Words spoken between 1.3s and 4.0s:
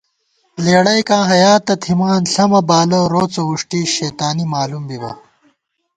حیا تہ تھِمان، ݪَمہ بالہ روڅہ ووݭٹی